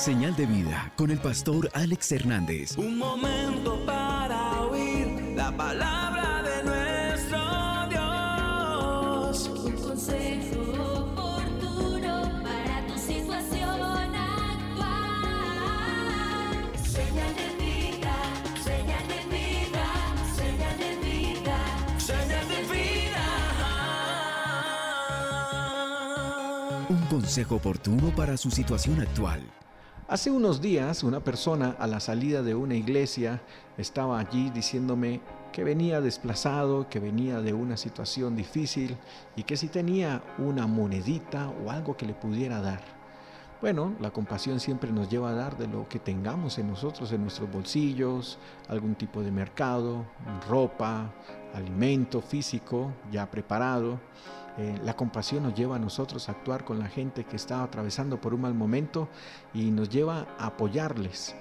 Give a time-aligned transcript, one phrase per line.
[0.00, 2.78] Señal de vida con el pastor Alex Hernández.
[2.78, 7.38] Un momento para oír la palabra de nuestro
[7.90, 9.48] Dios.
[9.62, 13.82] Un consejo oportuno para tu situación
[14.14, 14.88] actual.
[16.82, 18.16] Señal de vida,
[18.64, 19.86] señal de vida,
[20.34, 21.58] señal de vida.
[21.98, 23.26] Señal de vida.
[26.88, 29.42] Un consejo oportuno para su situación actual.
[30.10, 33.40] Hace unos días una persona a la salida de una iglesia
[33.78, 35.20] estaba allí diciéndome
[35.52, 38.96] que venía desplazado, que venía de una situación difícil
[39.36, 42.80] y que si tenía una monedita o algo que le pudiera dar.
[43.60, 47.22] Bueno, la compasión siempre nos lleva a dar de lo que tengamos en nosotros, en
[47.22, 50.06] nuestros bolsillos, algún tipo de mercado,
[50.48, 51.12] ropa,
[51.54, 54.00] alimento físico ya preparado.
[54.60, 58.20] Eh, la compasión nos lleva a nosotros a actuar con la gente que está atravesando
[58.20, 59.08] por un mal momento
[59.54, 61.34] y nos lleva a apoyarles.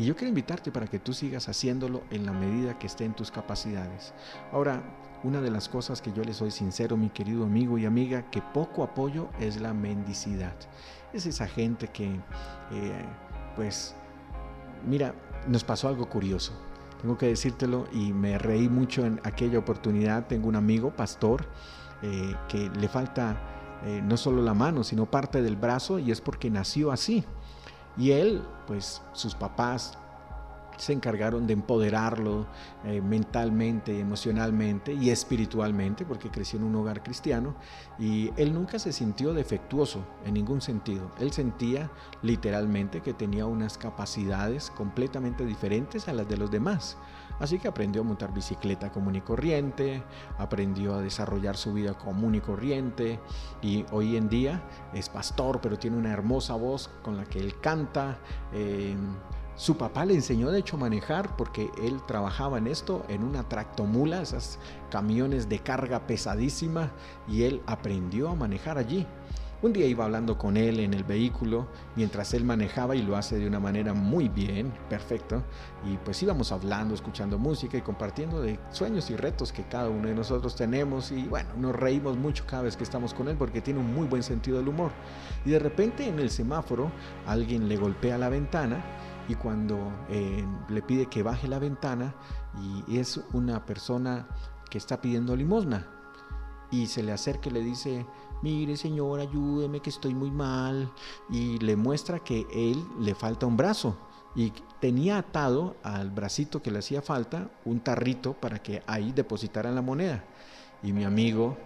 [0.00, 3.14] Y yo quiero invitarte para que tú sigas haciéndolo en la medida que esté en
[3.14, 4.14] tus capacidades.
[4.52, 4.82] Ahora,
[5.22, 8.42] una de las cosas que yo le soy sincero, mi querido amigo y amiga, que
[8.42, 10.56] poco apoyo es la mendicidad.
[11.12, 13.04] Es esa gente que, eh,
[13.54, 13.94] pues,
[14.84, 15.14] mira,
[15.46, 16.52] nos pasó algo curioso.
[17.00, 20.26] Tengo que decírtelo y me reí mucho en aquella oportunidad.
[20.26, 21.46] Tengo un amigo, pastor,
[22.02, 23.36] eh, que le falta
[23.84, 27.24] eh, no solo la mano, sino parte del brazo y es porque nació así.
[27.96, 29.98] Y él, pues sus papás
[30.76, 32.46] se encargaron de empoderarlo
[32.84, 37.54] eh, mentalmente, emocionalmente y espiritualmente, porque creció en un hogar cristiano,
[37.98, 41.10] y él nunca se sintió defectuoso en ningún sentido.
[41.18, 41.90] Él sentía
[42.22, 46.96] literalmente que tenía unas capacidades completamente diferentes a las de los demás.
[47.38, 50.02] Así que aprendió a montar bicicleta común y corriente,
[50.38, 53.20] aprendió a desarrollar su vida común y corriente,
[53.60, 54.62] y hoy en día
[54.94, 58.18] es pastor, pero tiene una hermosa voz con la que él canta.
[58.52, 58.96] Eh,
[59.56, 63.48] su papá le enseñó de hecho a manejar porque él trabajaba en esto, en una
[63.48, 64.58] tractomula, esas
[64.90, 66.92] camiones de carga pesadísima,
[67.26, 69.06] y él aprendió a manejar allí.
[69.62, 71.66] Un día iba hablando con él en el vehículo
[71.96, 75.42] mientras él manejaba y lo hace de una manera muy bien, perfecto.
[75.90, 80.08] Y pues íbamos hablando, escuchando música y compartiendo de sueños y retos que cada uno
[80.08, 81.10] de nosotros tenemos.
[81.10, 84.06] Y bueno, nos reímos mucho cada vez que estamos con él porque tiene un muy
[84.06, 84.90] buen sentido del humor.
[85.46, 86.92] Y de repente en el semáforo
[87.26, 88.84] alguien le golpea la ventana
[89.28, 92.14] y cuando eh, le pide que baje la ventana
[92.88, 94.28] y es una persona
[94.70, 95.86] que está pidiendo limosna
[96.70, 98.06] y se le acerca y le dice,
[98.42, 100.90] mire señor, ayúdeme que estoy muy mal
[101.30, 103.96] y le muestra que él le falta un brazo
[104.34, 109.74] y tenía atado al bracito que le hacía falta un tarrito para que ahí depositaran
[109.74, 110.24] la moneda.
[110.82, 111.56] Y mi amigo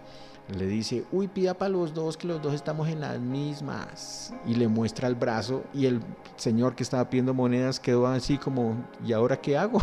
[0.49, 4.33] le dice, uy, pida para los dos, que los dos estamos en las mismas.
[4.45, 6.01] Y le muestra el brazo y el
[6.35, 8.75] señor que estaba pidiendo monedas quedó así como,
[9.05, 9.81] ¿y ahora qué hago?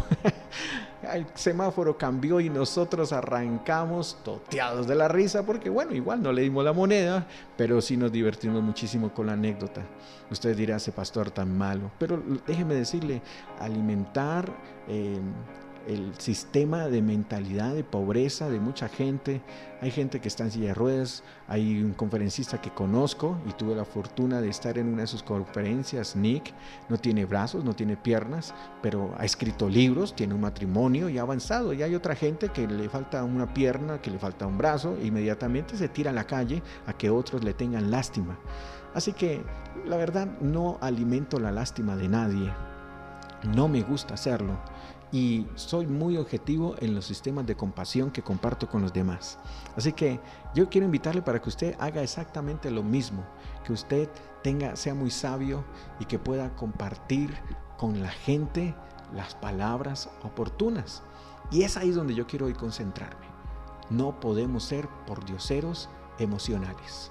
[1.02, 6.42] el semáforo cambió y nosotros arrancamos toteados de la risa porque, bueno, igual no le
[6.42, 7.26] dimos la moneda,
[7.56, 9.82] pero sí nos divertimos muchísimo con la anécdota.
[10.30, 13.22] Usted dirá, ese pastor tan malo, pero déjeme decirle,
[13.58, 14.52] alimentar...
[14.86, 15.18] Eh,
[15.88, 19.40] el sistema de mentalidad de pobreza de mucha gente.
[19.80, 23.74] Hay gente que está en silla de ruedas, hay un conferencista que conozco y tuve
[23.74, 26.52] la fortuna de estar en una de sus conferencias, Nick,
[26.90, 31.22] no tiene brazos, no tiene piernas, pero ha escrito libros, tiene un matrimonio y ha
[31.22, 31.72] avanzado.
[31.72, 35.06] Y hay otra gente que le falta una pierna, que le falta un brazo, e
[35.06, 38.38] inmediatamente se tira a la calle a que otros le tengan lástima.
[38.94, 39.42] Así que
[39.86, 42.52] la verdad no alimento la lástima de nadie.
[43.54, 44.58] No me gusta hacerlo
[45.10, 49.38] y soy muy objetivo en los sistemas de compasión que comparto con los demás.
[49.76, 50.20] Así que
[50.54, 53.24] yo quiero invitarle para que usted haga exactamente lo mismo,
[53.64, 54.08] que usted
[54.42, 55.64] tenga sea muy sabio
[55.98, 57.34] y que pueda compartir
[57.76, 58.74] con la gente
[59.14, 61.02] las palabras oportunas.
[61.50, 63.26] Y es ahí donde yo quiero hoy concentrarme.
[63.88, 65.88] No podemos ser pordioseros
[66.18, 67.10] emocionales.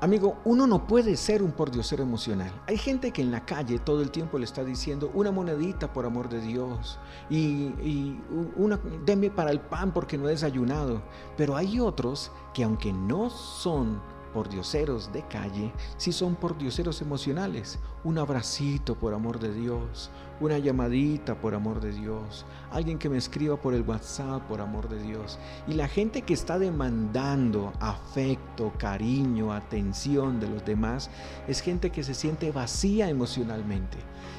[0.00, 2.52] Amigo, uno no puede ser un pordiosero emocional.
[2.68, 6.06] Hay gente que en la calle todo el tiempo le está diciendo una monedita por
[6.06, 8.16] amor de Dios y,
[8.56, 11.02] una, deme para el pan porque no he desayunado.
[11.36, 14.00] Pero hay otros que aunque no son
[14.32, 17.80] pordioseros de calle, sí son pordioseros emocionales.
[18.04, 23.18] Un abracito por amor de Dios, una llamadita por amor de Dios, alguien que me
[23.18, 25.38] escriba por el WhatsApp por amor de Dios.
[25.66, 31.10] Y la gente que está demandando afecto, cariño, atención de los demás,
[31.46, 33.98] es gente que se siente vacía emocionalmente.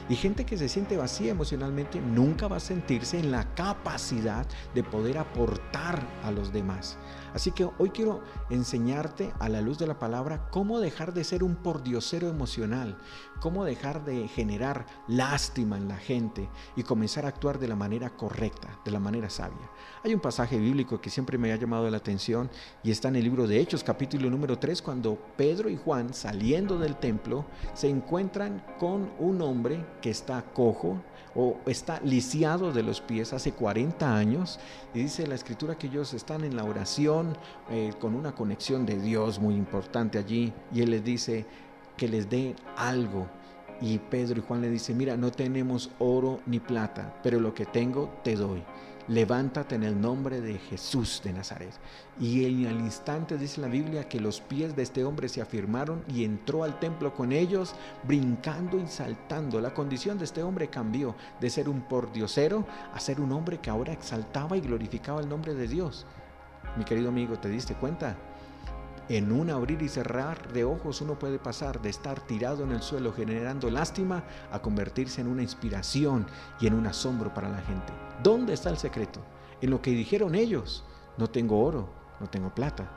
[0.09, 4.83] Y gente que se siente vacía emocionalmente nunca va a sentirse en la capacidad de
[4.83, 6.97] poder aportar a los demás.
[7.33, 11.43] Así que hoy quiero enseñarte a la luz de la palabra cómo dejar de ser
[11.43, 12.97] un pordiosero emocional,
[13.39, 18.09] cómo dejar de generar lástima en la gente y comenzar a actuar de la manera
[18.11, 19.69] correcta, de la manera sabia.
[20.03, 22.49] Hay un pasaje bíblico que siempre me ha llamado la atención
[22.83, 26.79] y está en el libro de Hechos capítulo número 3 cuando Pedro y Juan saliendo
[26.79, 31.01] del templo se encuentran con un hombre que está cojo
[31.35, 34.59] o está lisiado de los pies hace 40 años
[34.93, 37.37] y dice la escritura que ellos están en la oración
[37.69, 41.45] eh, con una conexión de Dios muy importante allí y él les dice
[41.97, 43.27] que les dé algo
[43.81, 47.65] y Pedro y Juan le dicen, mira, no tenemos oro ni plata, pero lo que
[47.65, 48.63] tengo te doy
[49.09, 51.73] levántate en el nombre de Jesús de Nazaret.
[52.19, 56.03] Y en el instante dice la Biblia que los pies de este hombre se afirmaron
[56.07, 57.73] y entró al templo con ellos,
[58.03, 59.59] brincando y saltando.
[59.59, 63.71] La condición de este hombre cambió de ser un pordiosero a ser un hombre que
[63.71, 66.05] ahora exaltaba y glorificaba el nombre de Dios.
[66.77, 68.15] Mi querido amigo, ¿te diste cuenta?
[69.09, 72.83] En un abrir y cerrar de ojos uno puede pasar de estar tirado en el
[72.83, 76.27] suelo generando lástima a convertirse en una inspiración
[76.59, 77.91] y en un asombro para la gente.
[78.21, 79.19] ¿Dónde está el secreto?
[79.61, 80.83] En lo que dijeron ellos.
[81.17, 81.89] No tengo oro,
[82.19, 82.87] no tengo plata,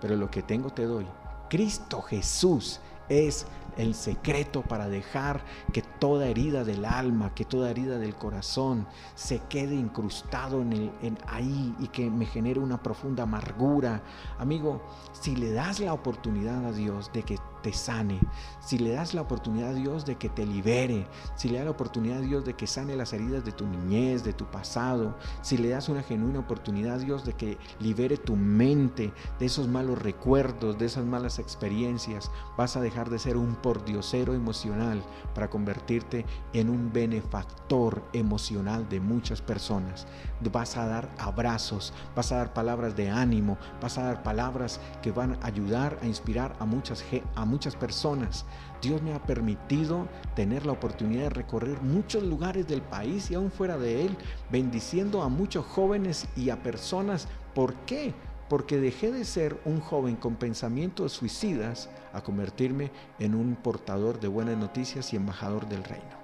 [0.00, 1.06] pero lo que tengo te doy.
[1.48, 2.80] Cristo Jesús
[3.10, 3.46] es
[3.76, 9.40] el secreto para dejar que toda herida del alma, que toda herida del corazón se
[9.48, 14.02] quede incrustado en, el, en ahí y que me genere una profunda amargura.
[14.38, 18.20] Amigo, si le das la oportunidad a Dios de que te sane,
[18.60, 21.70] si le das la oportunidad a Dios de que te libere, si le das la
[21.70, 25.56] oportunidad a Dios de que sane las heridas de tu niñez, de tu pasado, si
[25.56, 30.00] le das una genuina oportunidad a Dios de que libere tu mente de esos malos
[30.00, 35.02] recuerdos, de esas malas experiencias, vas a dejar de ser un pordiosero emocional
[35.34, 40.06] para convertirte en un benefactor emocional de muchas personas.
[40.52, 45.12] Vas a dar abrazos, vas a dar palabras de ánimo, vas a dar palabras que
[45.12, 47.04] van a ayudar a inspirar a muchas,
[47.34, 48.46] a muchas personas.
[48.80, 53.50] Dios me ha permitido tener la oportunidad de recorrer muchos lugares del país y aún
[53.50, 54.16] fuera de él,
[54.50, 57.28] bendiciendo a muchos jóvenes y a personas.
[57.54, 58.14] ¿Por qué?
[58.48, 64.28] Porque dejé de ser un joven con pensamientos suicidas a convertirme en un portador de
[64.28, 66.20] buenas noticias y embajador del reino.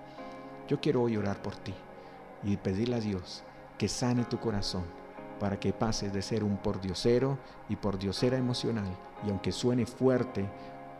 [0.68, 1.74] Yo quiero hoy orar por ti
[2.42, 3.44] y pedirle a Dios
[3.78, 4.84] que sane tu corazón
[5.38, 7.38] para que pases de ser un pordiosero
[7.68, 8.88] y pordiosera emocional.
[9.26, 10.48] Y aunque suene fuerte,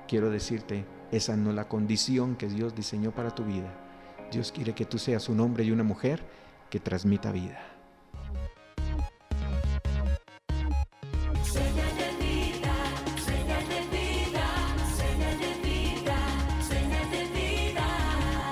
[0.07, 3.73] quiero decirte, esa no es la condición que Dios diseñó para tu vida.
[4.31, 6.23] Dios quiere que tú seas un hombre y una mujer
[6.71, 7.61] que transmita vida.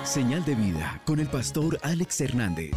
[0.04, 2.70] Señal de vida, con el pastor Alex Hernández.